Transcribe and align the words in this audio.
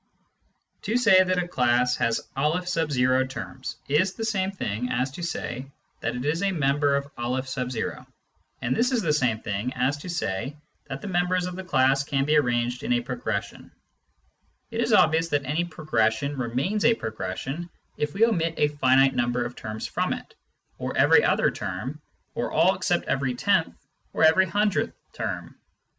To 0.81 0.97
say 0.97 1.21
that 1.23 1.37
a 1.37 1.47
class 1.47 1.95
has 1.97 2.27
N 2.35 3.27
terms 3.27 3.75
is 3.87 4.13
the 4.15 4.25
same 4.25 4.49
thing 4.49 4.89
as 4.89 5.11
to 5.11 5.21
say 5.21 5.67
that 5.99 6.15
it 6.15 6.25
is 6.25 6.41
a 6.41 6.51
member 6.51 6.95
of 6.95 7.11
N, 7.19 8.05
and 8.63 8.75
this 8.75 8.91
is 8.91 9.03
the 9.03 9.13
same 9.13 9.41
thing 9.41 9.71
as 9.75 9.97
to 9.97 10.09
say 10.09 10.57
84 10.89 10.89
Introduction 10.89 10.89
to 10.89 10.89
Mathematical 10.89 10.89
Philosophy 10.89 10.89
that 10.89 11.01
the 11.01 11.07
members 11.07 11.45
of 11.45 11.55
the 11.55 11.63
class 11.63 12.03
can 12.03 12.25
be 12.25 12.35
arranged 12.35 12.81
in 12.81 12.93
a 12.93 13.01
progression. 13.01 13.71
It 14.71 14.81
is 14.81 14.91
obvious 14.93 15.27
that 15.29 15.45
any 15.45 15.65
progression 15.65 16.35
remains 16.35 16.83
a 16.83 16.95
progression 16.95 17.69
if 17.95 18.15
we 18.15 18.25
omit 18.25 18.55
a 18.57 18.69
finite 18.69 19.13
number 19.13 19.45
of 19.45 19.55
terms 19.55 19.85
from 19.85 20.13
it, 20.13 20.33
or 20.79 20.97
every 20.97 21.23
other 21.23 21.51
term, 21.51 22.01
or 22.33 22.51
all 22.51 22.73
except 22.75 23.05
every 23.05 23.35
tenth 23.35 23.65
term 23.67 23.77
or 24.13 24.23
every 24.23 24.47
hundredth 24.47 24.95
term. 25.13 25.59